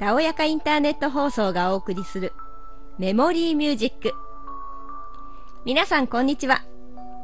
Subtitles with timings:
[0.00, 2.32] たおやかインターネット放送がお送りする
[2.98, 4.14] メモリーミュージック。
[5.66, 6.64] 皆さんこんにちは。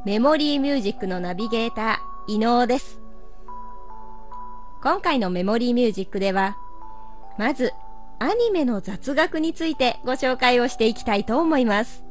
[0.04, 3.01] メモリーミュージックのナビゲーター、伊能です。
[4.83, 6.58] 今回のメモリーミュージックでは、
[7.38, 7.72] まず、
[8.19, 12.04] アニメの雑学についてご紹介をしていきたいと思います。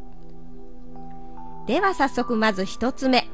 [1.68, 3.28] では早速まず一つ目。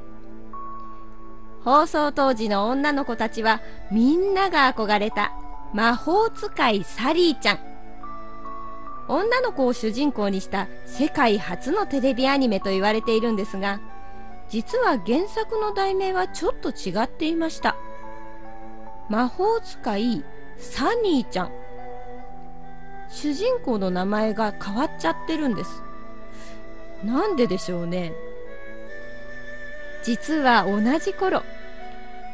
[1.63, 5.31] 放送当時の女の子たちはみんなが憧れた
[5.73, 7.59] 魔法使いサリーちゃん。
[9.07, 13.79] 女の子を主人公にした世界初のテレビアニメと言われているんですが、
[14.49, 17.75] 実は原作の題名はちょっと違っていました。
[19.09, 20.23] 魔法使い
[20.57, 21.51] サニーちゃん。
[23.09, 25.83] 主人公の名前が変わっちゃってるんです。
[27.03, 28.13] なんででしょうね。
[30.03, 31.43] 実は同じ頃、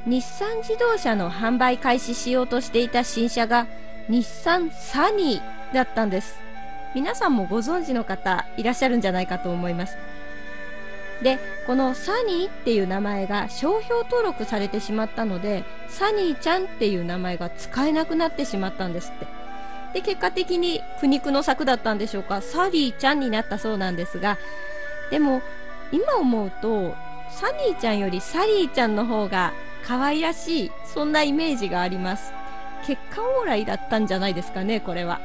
[0.07, 3.67] 日産自動車の販売開始しようとしていた新車が
[4.07, 6.39] 日産サニーだったんです。
[6.95, 9.97] 皆さんもご存知の方いらっしゃるんじゃないかと思います。
[11.21, 19.27] で、このサニーっていう名前が商標登録されてしまったので、サニーちゃんっていう名前が使えなくなってしまったんですって。
[19.93, 24.37] で、結果的に苦肉の策だったんでしょうか、サリーちゃんになったそうなんですが、
[25.11, 25.41] でも、
[25.91, 26.95] 今思うと、
[27.29, 29.51] サニーちゃんよりサリーちゃんの方が
[29.87, 32.33] 可愛らしい、そんなイメージがあります。
[32.85, 35.21] 結果オーライだったんじゃないですかね、これは。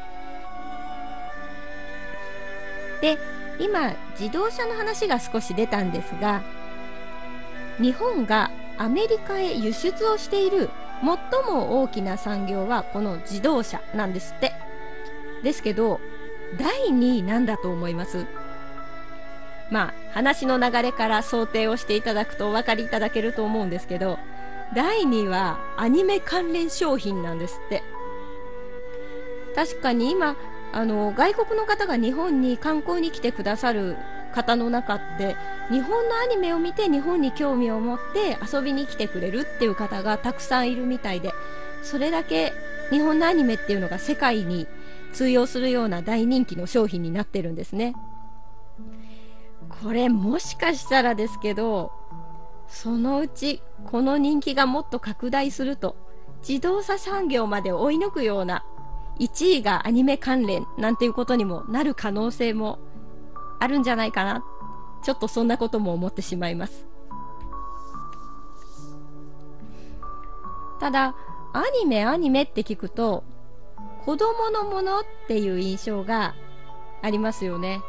[3.00, 3.18] で、
[3.58, 6.42] 今、自動車の話が少し出たんですが、
[7.80, 14.52] 日本がアメリカへ輸出をしている最も大きな産業はこの自動車なんですって。
[15.42, 15.98] ですけど、
[16.56, 18.26] 第2位なんだと思います？
[19.70, 24.20] まあ、話の流れから想定をしていただくとお分かりいただけると思うんですけど、
[24.74, 27.82] 第2はアニメ関連商品なんですって。
[29.54, 30.36] 確かに今、
[30.72, 33.96] あの、外国の方が日本に観光に来てくださる
[34.34, 35.36] 方の中って、
[35.70, 41.32] 日本のアニメを見て日本に興味を持って遊びに来てくれるっていう方がたくさんいるみたいで、
[41.82, 42.52] それだけ
[42.90, 44.66] 日本のアニメっていうのが世界に
[45.12, 47.94] 通用するような大人気の商品になってるんですね。
[49.82, 51.92] これもしかしたらですけど、
[52.72, 55.94] そのうちこの人気がもっと拡大すると
[56.46, 58.64] 自動車産業まで追い抜くような
[59.20, 62.78] 1位がアニメ関連なんていうことにもなる可能性も
[63.60, 64.42] あるんじゃないかな。
[65.04, 66.86] ちょっとそんなことも思ってしまいます。
[70.80, 71.14] ただ
[71.52, 73.22] アニメアニメって聞くと
[74.06, 76.34] 子供のものっていう印象が
[77.02, 77.82] ありますよね。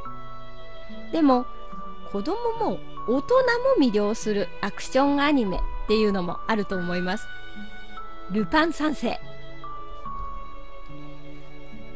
[1.14, 1.46] でも
[2.12, 2.78] 子供も
[3.08, 3.36] 大人
[3.80, 7.28] も魅了するアクションアニメっていうのもあると思います。
[8.32, 9.20] ルパン三世。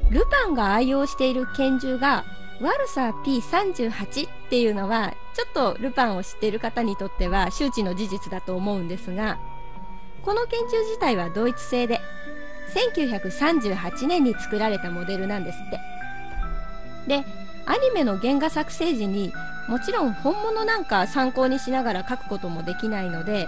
[0.09, 2.25] ルパンが愛用している拳銃が
[2.61, 9.37] ワルサー P38 っていうのはちょっとルパンを知っている方にとっては周知の事実だと思うんですが
[10.23, 11.99] この拳銃自体はドイツ製で
[12.95, 17.25] 1938年に作られたモデルなんですってで
[17.65, 19.31] アニメの原画作成時に
[19.67, 23.47] もちろん本物なんか参考にしながら描くこともできないので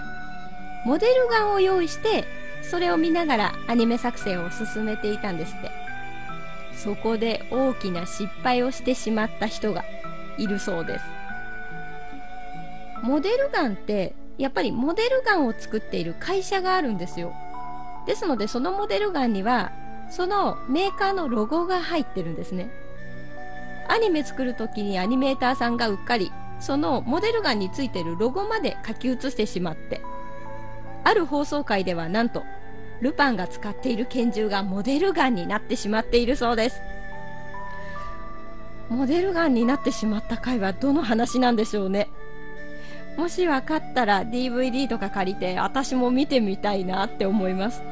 [0.84, 2.24] モデルガンを用意して
[2.62, 5.80] それを見ながらアニメ作成を進めていたんですって。
[6.80, 9.84] そこで大きな失敗をしてしまった人が
[10.38, 11.04] いるそうです。
[13.02, 17.34] モデルガンってやっぱりモデルガンを作っている会社があるんですよ。
[18.06, 19.72] ですのでそのモデルガンには
[20.10, 22.70] そのメーカーのロゴが入ってるんですね。
[23.90, 26.30] アニメ作る時にアニメーターさんがうっかり
[26.60, 30.00] そのモデルガンについてるロゴまで書き写してしまって
[31.04, 32.44] ある放送回ではなんと
[33.00, 36.80] ルパンが使っている拳銃がモデルガンになってしまっているそうです。
[38.90, 42.08] モデルガンになってしまった回はどの話なんでしょうね。
[43.16, 47.82] もし分かったら DVD とか借りて私も見てみたいなって思います。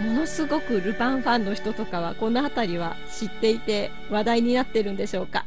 [0.00, 5.44] ものすごくルパンファンの人とかはこの辺りは知っていて話題になってるんでしょうか？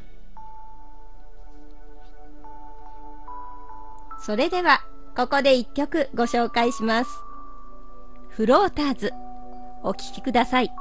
[4.21, 4.85] それでは
[5.15, 7.09] ここで一曲ご紹介します。
[8.29, 9.11] フローターズ
[9.83, 10.71] お聴きください。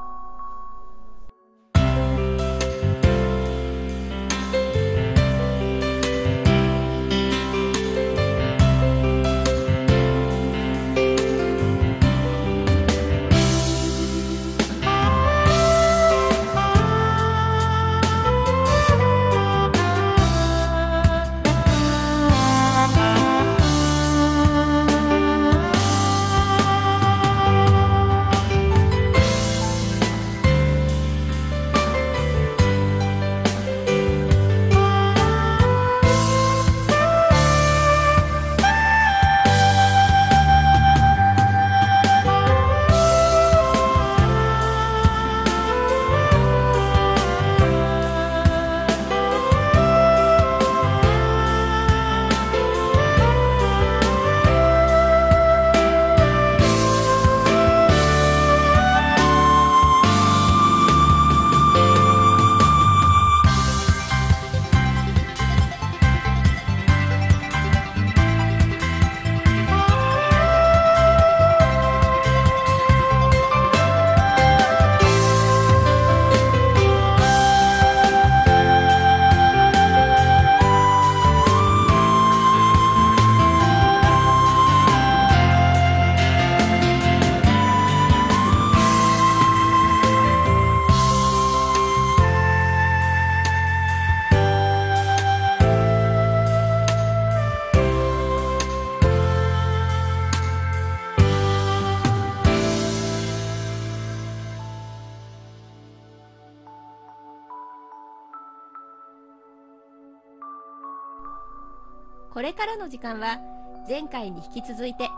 [112.83, 113.39] の時間は
[113.87, 115.09] 前回に引き続いて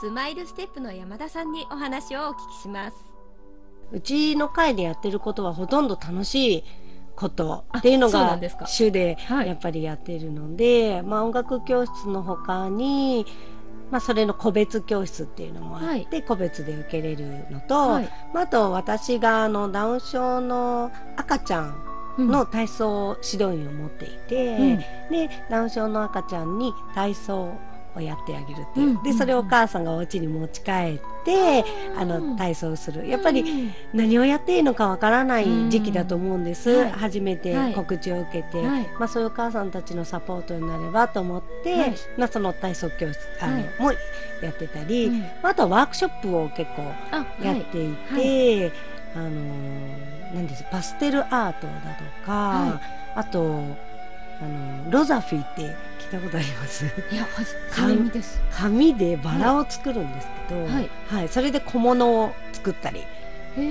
[0.00, 2.96] スマイルステップの山田さんにお話をお聞きします。
[3.92, 6.64] うちの会でやってることはほとんど楽しい
[7.14, 9.48] ことっていうのが主ではい。
[9.48, 13.26] やっぱりやっているので、まあ、音楽教室の他に、
[13.90, 18.08] まあ、それの個別教室っていうのもあって、個別で受けれるのと、はい。
[18.32, 21.89] まあ、あと私があのダウン症の赤ちゃん
[22.26, 24.78] の体操指導員を持っていて、うん。
[25.10, 27.52] でダウン症の赤ちゃんに体操
[27.96, 29.02] をやってあげるっていう、うん。
[29.02, 31.64] でそれをお母さんがお家に持ち帰って、
[31.96, 33.08] あの体操する。
[33.08, 36.90] やっぱり何をやっていいのかわからない時期だと思うんです、うんはい。
[36.92, 37.74] 初めてはい。
[37.74, 38.88] 告知を受けて、はい。
[38.98, 41.94] まあ、そういうお母さんたちのサポートになればと思って、はい。
[42.16, 43.64] まあ、その体操教室あの、はい。
[43.78, 43.92] も
[44.40, 45.20] やってたり、うん。
[45.20, 48.72] まああとはワークショップを結構あやっていて、
[49.14, 52.80] あのーなんですパステルアートだとか、は
[53.16, 53.64] あと
[54.40, 56.84] あのロザフィーって聞いたことあります？
[56.84, 57.26] いや
[57.72, 58.40] 初め見です。
[58.52, 60.90] 紙でバラを作るんですけど、はい。
[61.08, 63.04] はいそれで小物を作ったり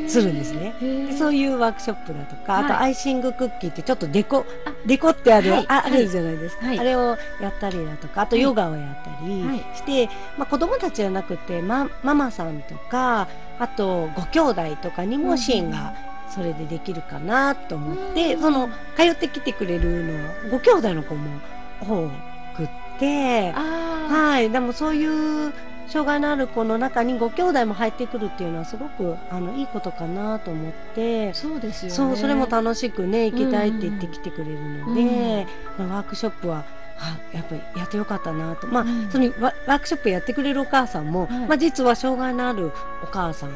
[0.07, 0.73] するんですね。
[0.81, 2.63] でそういうワークショップだとか、はい。
[2.65, 5.65] あとアイシングクッキーってちょっとデコあデコってある、はい。
[5.67, 6.79] あるじゃないですか、はい。
[6.79, 9.59] あれをやったりだとかあとはいヨガをやったりはい。
[9.75, 13.27] して、まあ、子供たちじゃなくて、ま、ママさんとか
[13.59, 15.93] あとご兄弟とかにも支援が
[16.29, 18.41] それでできるかなと思って、うん。
[18.41, 21.39] その通ってきてくれるのはご兄弟の子も
[21.81, 22.09] 多
[22.55, 22.67] くっ
[22.99, 23.53] て。
[23.55, 25.53] あはい、でもそういう
[25.89, 31.31] 障害のある子の中にご兄弟も入ってくるっていうのはすごくあのいいことかなと思って。
[31.31, 31.95] あ、そうですよね。
[31.95, 35.47] そうそれも楽しくね行きたいって言ってきてくれるので、
[35.77, 36.63] まあワークショップは
[36.99, 39.09] あやっぱりやってよかったなと、まあうん。
[39.09, 41.39] そのワワークショップやってくれるお母さんも、はい。
[41.47, 42.71] まあ、実は障害のある
[43.03, 43.51] お母さん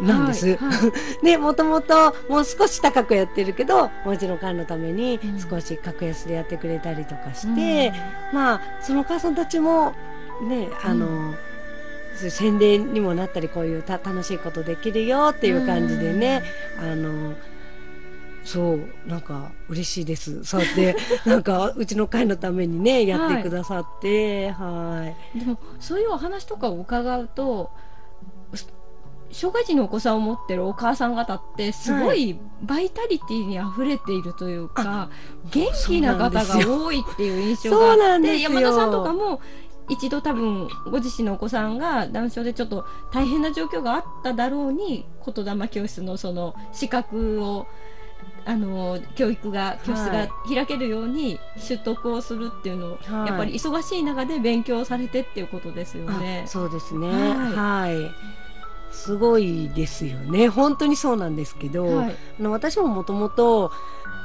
[0.00, 0.46] なんです。
[0.46, 0.92] はいはい。
[1.24, 5.40] でもともともう少し高くやってるけどもうちの会のためにうん。
[5.40, 7.92] 少し格安でやってくれたりとかして、
[8.32, 9.94] まあそのお母さんたちも
[10.42, 11.34] ねあの、
[12.16, 16.42] そういう宣伝にもなったりこういうた楽しいことできるよっていう感じでね、
[16.78, 17.34] あの
[18.46, 20.44] そうなんか嬉しいです。
[20.44, 25.38] そうやって なんかうちの会のためにねやってくださってはい。
[25.38, 27.70] でもそういうお話とかを伺うと
[28.54, 28.68] す
[29.32, 35.10] 障害児のお子さんを持ってるお母さん方ってすごいバイタリティに溢れているというか、
[35.50, 38.50] 元気な方が多いっていう印象があって なんですよ。
[38.50, 39.40] 山田さんとかも
[39.88, 47.66] 一度多分ご自身のお子さんがダウン症でちょっと大変な状況があっただろうに言霊教室のその資格を
[48.44, 53.26] あの教育が教室が開けるように取得をするっていうのを、はい。
[53.28, 56.42] やっぱり忙しい中で勉強されてっていうことですよね。
[56.44, 56.48] あ。
[56.48, 57.08] そうですね。
[57.08, 57.96] ははい、
[58.92, 60.48] すごいですよね。
[60.48, 62.16] 本当にそうなんですけど、はい。
[62.38, 63.72] あの私ももともと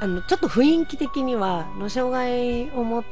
[0.00, 3.04] あのちょっと雰囲気的にはの障害を持っ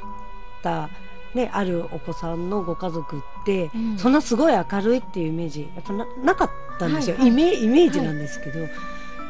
[0.62, 0.90] た、
[1.34, 3.98] ね、あるお子さんのご家族って、うん。
[3.98, 7.32] そんなすごい明るいっていうイメージやっぱななかったんですよ、はいはい。
[7.32, 8.66] イメイメージなんですけど、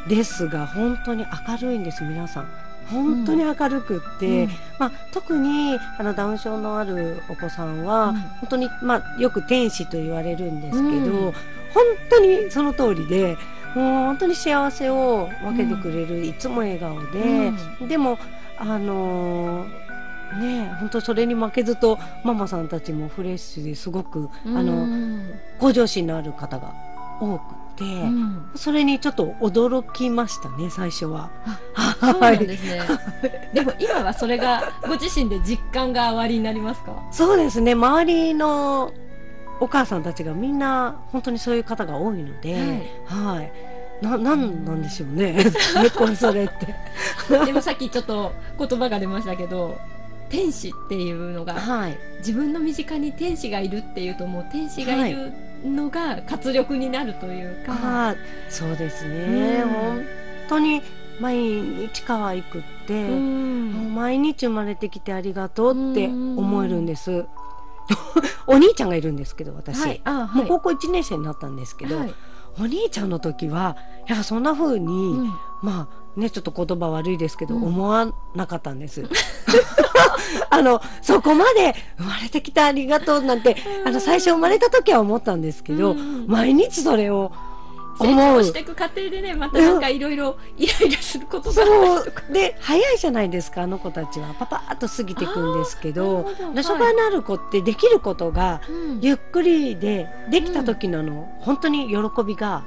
[0.08, 2.48] ですが本当に明るいんです皆さん。
[2.90, 4.50] 本当に明るくって、うん。
[4.78, 8.16] まあ、特にあのダウン症のあるお子さんは、うん。
[8.16, 11.32] 本当に、まあ、よく天使と言われるんですけど、うん。
[11.32, 13.36] 本当にその通りで
[13.74, 17.52] もう本当に幸せを分けてくれる、いつも笑顔で、
[17.86, 18.18] でも
[18.58, 19.89] あのー
[20.38, 24.86] ね本当それに負けずとママさんたちもフレッシュですごく、あの
[25.58, 26.72] 向上心のある方が
[27.20, 27.42] 多く
[27.76, 31.30] て、うんそれにちょっと驚きましたね最初は。
[32.00, 32.80] そうなんですね。
[33.54, 36.92] でも今はそれがご自身で実感がおありになりますか？
[37.10, 38.92] そうですね周りの
[39.60, 43.52] お母さんたちがみんな本当にそういう方が多いので、はい、
[44.04, 45.44] ななんなんでしょうね ね
[45.96, 46.74] これそれって。
[47.46, 49.78] でもさっきちょっと言葉が出ましたけど、
[50.30, 55.32] 天使っていうのがはい、自分の身近に天使がいるっていうともう天使がいる
[55.64, 57.72] のが活力になるというか。
[58.10, 58.16] あー
[58.48, 59.70] そうですね、うん。
[59.70, 60.04] 本
[60.48, 60.82] 当に
[61.20, 63.72] 毎日可愛くって、うん。
[63.72, 67.26] もう毎日生まれてきてありがとうって思えるんです。
[68.46, 70.42] お兄ちゃんがいるんですけど私、はい、あ、もはい。
[70.44, 72.14] う高校1年生になったんですけど、はい。
[72.58, 75.32] お兄ちゃんの時はやっぱそんな風に、うん。
[75.62, 77.64] まあねちょっと言葉悪いですけど、うん。
[77.64, 79.04] 思わなかったんです。
[80.50, 86.26] あのそこまで生まれてきてありがとうなんてあの最初生まれた時は思ったんですけど、うん。
[86.26, 87.32] 毎日それを
[87.98, 88.16] 成思う。
[88.38, 94.34] 長していく過程でね、またなんかいろいろイライラすることがあそったりで早いじゃないですかあの子たちは。
[94.38, 99.00] パパッと過ぎていくんですけどあーなるほど障害のある子ってできることがうん。
[99.00, 102.64] ゆっくりでできた時のあの、本当に喜びが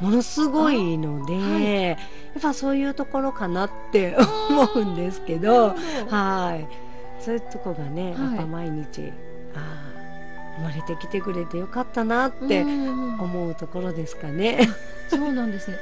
[0.00, 1.88] ものすごいので、あはい。
[1.88, 1.96] やっ
[2.40, 4.16] ぱそういうところかなって
[4.50, 5.74] 思うんですけど
[6.08, 6.68] はい。
[7.22, 8.22] そういうとこがね、はい。
[8.22, 9.12] やっぱ毎日
[9.54, 13.20] ああ生まれてきてくれてよかったなってうん。
[13.20, 14.68] 思うところですかね。
[15.08, 15.76] そうなんですね。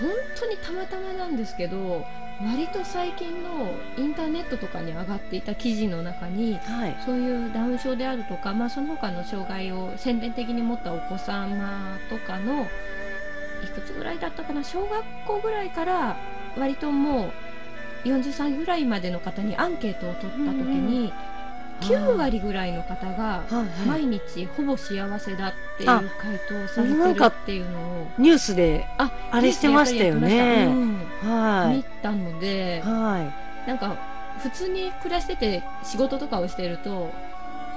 [0.00, 2.04] 本当にたまたまなんですけど
[2.40, 12.68] 割と最近のインターネットとかに上がっていた記事の中にはい、そういうダウン症であるとか、まあ、その他の障害を先天的に持ったお子様とかの
[13.64, 14.62] いくつぐらいだったかな？
[14.62, 16.16] 小学校ぐらいから
[16.56, 17.32] 割とも
[18.04, 21.12] う40歳ぐらいまでの方にアンケートを取った時に
[21.80, 23.44] 9割ぐらいの方が
[23.86, 30.66] 毎日ほぼ幸せだっていう回答をされてるっていうのをニュースでああれしてましたよね。
[30.66, 30.98] うん。
[31.22, 32.88] は見たのでい。
[32.88, 33.32] は
[33.66, 33.96] なんか
[34.40, 37.10] 普通に暮らしてて仕事とかをしてると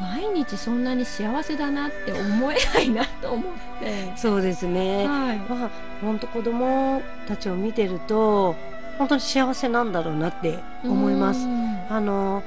[0.02, 4.14] 毎日そんなに幸せだなって思えないなと思って。
[4.14, 5.08] い、そうですね。
[5.08, 5.38] はい。
[5.38, 5.70] まあ
[6.02, 8.56] 本当子供たちを見てると
[8.98, 11.46] 本当に幸せなんだろうなって思います。
[11.46, 11.78] うん。
[11.90, 12.44] あの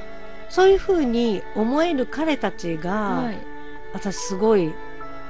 [0.48, 3.38] そういうふうに思える彼たちが、はい。
[3.92, 4.74] 私すごい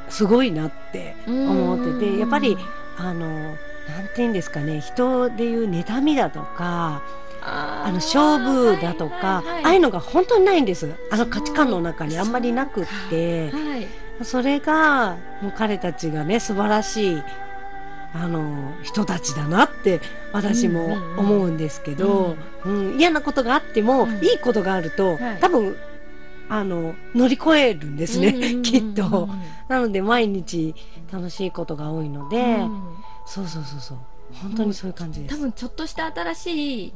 [0.08, 2.18] すごいなって思っててうん。
[2.18, 2.56] やっぱり
[2.96, 7.02] あのなんて言うんですかね人でいう妬みだとか
[7.44, 10.94] ああの勝負だとか、はいはいはいああいうのが本当にないんです。
[11.10, 13.50] あの価値観の中にあんまりなくって。
[13.50, 13.86] はい。
[14.22, 17.22] それがもう彼たちがね素晴らしい
[18.12, 20.00] あの人たちだなって
[20.32, 22.96] 私も思うんですけど、うん。
[22.98, 24.24] 嫌なことがあっても、うん。
[24.24, 25.38] いいことがあると、はい。
[25.40, 25.76] 多分
[26.48, 28.62] あの乗り越えるんですね、うんうんうんうん。
[28.62, 29.28] きっと。
[29.68, 30.74] なので毎日
[31.12, 32.82] 楽しいことが多いので、うん。
[33.26, 33.98] そうそうそうそう。
[34.42, 35.36] 本当にそういう感じです。
[35.36, 36.94] 多分ちょっとした新しい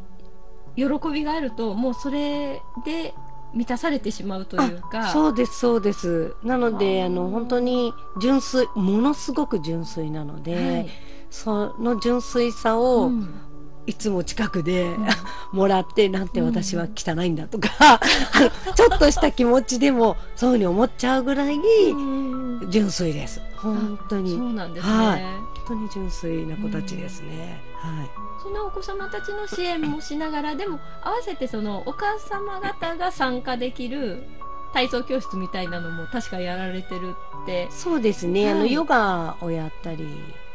[0.77, 3.15] 喜びがあるともうそれで
[3.55, 5.09] 満たされてしまうというか。
[5.09, 6.35] そうですそうです。
[6.43, 10.89] なのであの本当に純粋ものすごく純粋なので、はい。
[11.31, 13.41] その純粋さうをん。
[13.87, 15.07] いつも近くで、うん。
[15.53, 18.01] もらってなんて私は汚いんだとか、あ
[18.39, 21.59] の ちょっとした気持ちでもそういうふうに思っちゃうぐらいう
[21.97, 22.38] ん
[22.69, 23.41] 純粋です。
[23.57, 24.31] 本当に。
[24.31, 25.23] そう本なんですね、はい。
[25.69, 28.11] 当に純粋な子たちですね、はい。
[28.43, 34.25] そのお子様たちの支援もしながらでも合わせてそのお母様方が参加できる
[34.73, 37.69] 体操教室みたいなのも確かやられてるって。
[37.71, 38.73] そうですね、あのはい。
[38.73, 40.07] ヨガをやったり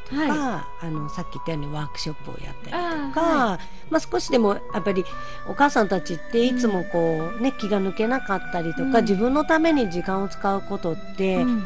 [0.10, 2.72] とか、はあのさっき言ったようにワークショップをやったり
[3.10, 5.06] とかあーまあ、少しでもやっぱり
[5.48, 8.94] お母さんたちっていつもこう、ね、気が抜けなかったりとか、うん。
[9.04, 11.64] 自分のために時間を使うことって、うん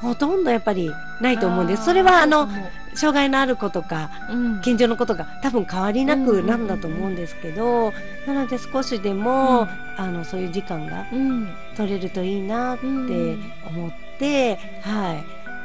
[0.00, 0.90] ほとんどやっぱり
[1.20, 1.84] ないと思うんです。
[1.84, 2.48] それはあの
[2.94, 4.60] 障害のある子とかうん。
[4.60, 7.92] 近所のことが多分変わりなくなんだと思うんですけど、
[8.26, 9.68] なので少しでも、うん。
[9.96, 11.48] あのそういう時間がうん。
[11.76, 13.52] 取れるといいなってうん。
[13.68, 15.16] 思って、はい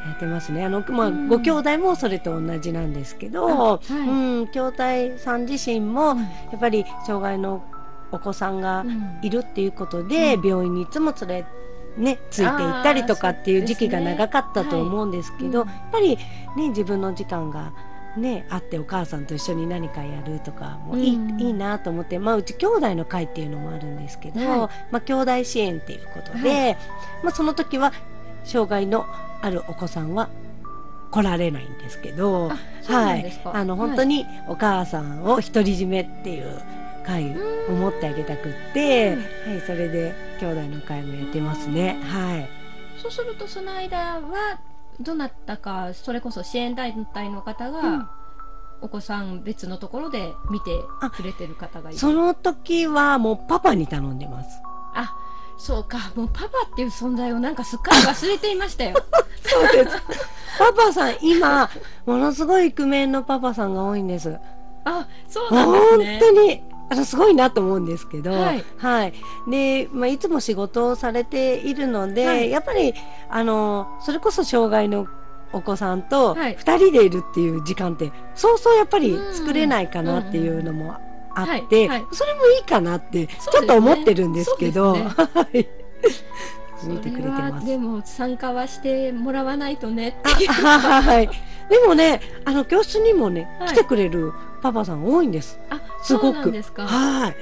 [0.06, 0.66] やってますね。
[0.66, 1.28] あの、まあうん。
[1.28, 3.94] ご兄弟もそれと同じなんですけど、あはい。
[3.94, 6.16] うん、兄弟さん自身も
[6.52, 7.64] やっぱり障害の
[8.12, 9.20] お子さんがうん。
[9.22, 10.48] いるっていうことで、うん。
[10.48, 11.46] 病院にいつも連れ
[11.98, 16.18] ね、ついて行ったりとかっていう時期が長かったと思うんですけど、はいうんやっぱり、
[16.58, 17.72] ね、自分の時間が、
[18.18, 21.40] ね、あってお母さんと一緒に何かやるとかもいい,、うん。
[21.40, 24.60] いいなと思って、まあ、うち兄弟の会っていうのもあるんですけど、はい。
[24.92, 26.78] まあ、兄弟支援っていうことで、
[27.24, 27.94] まあ、その時は
[28.44, 29.06] 障害の
[29.42, 30.30] あるお子さんは
[31.12, 32.52] 来られないんですけど。
[32.52, 36.62] あそうなんですか、あの本当にお母さんを独り占めっていう
[37.04, 37.36] 会
[37.68, 42.00] を持ってあげたくって、はい、それで兄弟の会もやってますね。
[42.04, 42.50] はい。
[43.02, 44.60] そうするとその間は
[45.00, 48.10] どなたかそれこそ支援団体の方が、うん
[48.82, 50.82] お子さん別のところで見て
[51.16, 54.62] くれてる方がいるその時はもうパパに頼んでます。
[54.94, 55.16] あ
[55.58, 58.98] そうかもうパパっていう存在をなんかすっかり忘れていましたよ
[59.42, 59.98] そうです。
[60.60, 61.70] パパさん、今、
[62.06, 64.38] ものすごいイクメンのパパさんが多いんです。
[64.84, 66.64] あそうなんで本すね当に。
[66.90, 68.54] あのすごいなと思うんですけど、は
[69.06, 69.14] い。
[69.50, 72.52] で、まあ、いつも仕事をされているので、はい。
[72.52, 72.94] やっぱり
[73.30, 75.08] あのそれこそ障害の
[75.54, 76.56] お子さんとはい。
[76.56, 79.34] 2人でいるっていう時間って、そうそうやっぱりうん。
[79.34, 80.96] 作れないかなっていうのも
[81.36, 81.62] あはい。
[81.62, 82.06] って、はい。
[82.12, 85.68] それもいいかなってちょっと思ってるんですけど、そうですはい。
[86.86, 87.54] 見てくれてます。
[87.54, 91.30] はでも参加はしてもらわないとねはい。
[91.70, 93.70] でもね、あの教室にもね、はい。
[93.70, 95.60] 来てくれるパパさん多いんです。
[95.70, 96.50] あすごく。
[96.78, 97.34] は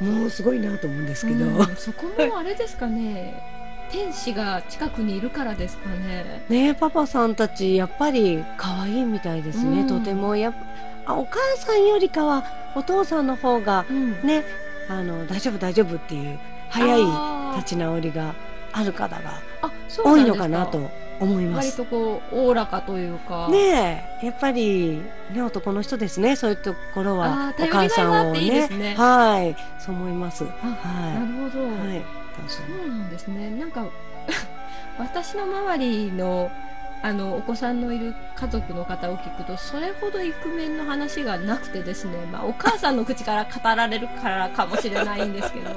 [0.00, 0.04] い。
[0.04, 1.44] もうすごいなと思うんですけど。
[1.44, 3.42] うんそこもあれですかね。
[3.90, 6.44] 天使が近くにいるからですかね。
[6.48, 9.88] ねパパさんたちやっぱり可愛いみたいですね、うん。
[9.88, 10.54] とてもや
[11.04, 12.44] あお母さんよりかは
[12.76, 14.22] お父さんの方がうん。
[14.22, 14.44] ね
[14.88, 16.38] あの大丈夫大丈夫っていう
[16.70, 18.36] 早い立ち直りが
[18.72, 19.42] ある方が
[20.04, 20.90] 多いのかなと
[21.22, 21.76] 思いま割す。
[21.76, 25.02] とこうおおらかというかねえ、やっぱり、
[25.32, 30.44] ね、男の人ですね、そういうところはお母さんをねはい、そう思います。
[30.44, 31.88] はあなるほど、い。
[31.88, 32.04] はい。
[32.48, 33.86] そうなんですねなんか
[34.98, 36.50] 私の周りの
[37.04, 45.76] あのお子さんのいる家族の方を聞くとそれほどイクメンの話がなくてですね、まあ、お母さんの口から語られるからかもしれないんですけども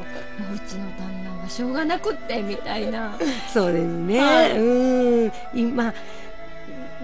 [0.51, 3.17] ううちの旦那はしょうがなくってみたいな
[3.51, 4.19] そうですね。
[4.19, 4.94] はいうん。
[5.53, 5.93] 今、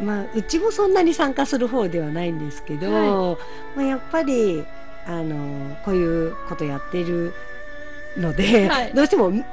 [0.03, 3.37] まあ、うちもそんなに参加する方ではないんですけど、
[3.75, 4.65] まあ、やっぱり、
[5.05, 7.33] あの、こういうことやってる
[8.17, 8.93] ので、はい。
[8.93, 9.43] どうしてもみ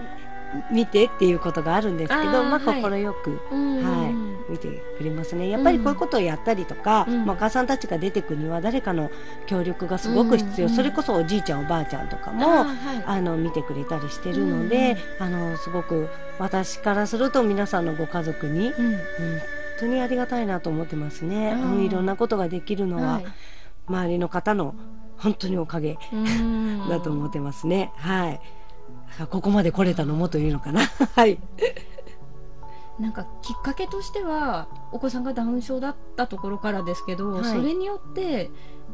[0.72, 5.48] 見てっていうことがあるんですけど、まあ、快く、うんは見てくれますね。
[5.48, 9.10] やっぱりこういうことをやったりとか、うんまあ、お母さんたちが出てくには誰かの
[9.46, 10.66] 協力がすごく必要。
[10.68, 16.08] うんそれこそおじいちゃんおばあちゃんとかも、あーはいあの見てくれたりしてるので、あのすごく
[16.38, 19.00] 私からすると皆さんのご家族に、うん本
[19.80, 21.52] 当にありがたいなと思ってますね。
[21.52, 23.26] うんいろんなことができるのは、はい
[23.90, 24.74] 周りの方の
[25.16, 27.90] 本当におかげうん だと思ってますね。
[27.96, 28.40] はい。
[29.30, 30.82] ここまで来れたのもというのかな。
[31.16, 31.38] はい。
[32.98, 38.50] なんかきっかけとしてはお子さんがダウン症だったところからですけど、はいそれによって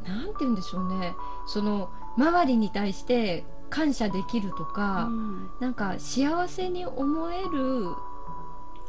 [0.07, 1.15] なんて言うんでしょうね
[1.47, 5.09] その周りに対して感謝できるとか、
[5.61, 7.87] なんか幸せに思える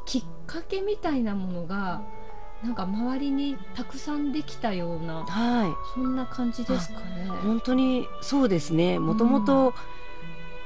[0.06, 2.04] きっかけみたいなものが
[2.64, 5.72] なんか周りにたくさんできたようなはい。
[5.94, 7.28] そんな感じですかね。
[7.44, 9.00] 本当にそうですね。
[9.00, 9.74] もともと、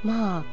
[0.02, 0.44] まあ、あ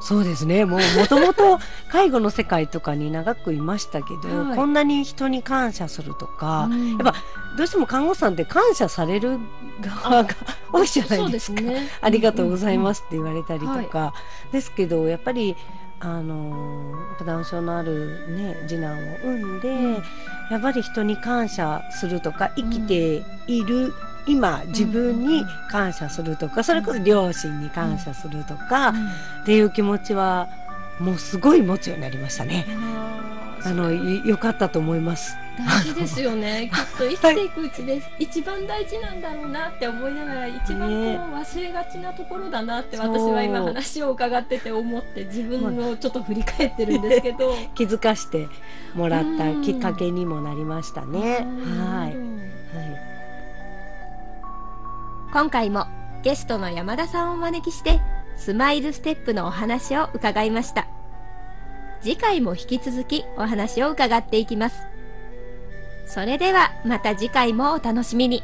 [0.00, 0.64] そうですね。
[0.64, 1.58] もう、もともと
[1.90, 7.14] 介護の世界とかに長くいましたけど、はいこんなに人に感謝するとか、うんやっぱ
[7.56, 9.38] どうしても看護師さんって感謝される
[9.80, 10.34] 側が
[10.72, 11.60] 多いじゃないですか。
[11.60, 11.88] ね。
[12.00, 12.78] ありがとうございす。
[12.80, 14.14] ますって言われたりとか、
[14.50, 15.56] ですけどやっぱり
[16.00, 20.02] あのダウン症のあるね次男を産んで、うん
[20.50, 23.94] やっぱり人に感謝するとか生きている、
[24.26, 29.08] 今自分に感謝するとか、それこそ両親に感謝するとか、うん
[29.42, 30.48] っていう気持ちは
[31.00, 32.64] もうすごい持つようになりましたね。
[33.64, 35.36] あのい良かったと思います。
[35.58, 48.48] 大事ですよね きっと生きていくうちで一番大事なんだろうなって思いながら一番こうね忘れがちなところだなって私は今話を伺ってて思って自分をちょっと振り返ってるんですけど気づかして
[48.94, 51.46] もらったきっかけにもなりましたね。
[51.78, 52.08] はい。
[52.08, 52.31] はい。
[55.32, 55.86] 今回も
[56.22, 58.02] ゲストの山田さんをお招きして
[58.36, 60.86] スマイルステップのお話を伺いました。
[62.02, 64.82] 次回も引き続きお話を伺っていきます。
[66.04, 68.42] それではまた次回もお楽しみに。